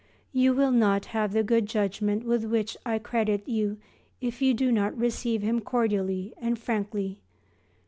[0.31, 3.77] You will not have the good judgment with which I credit you
[4.19, 7.19] if you do not receive him cordially and frankly.